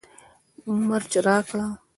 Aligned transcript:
مرچ 0.87 1.11
راکړه 1.25 1.65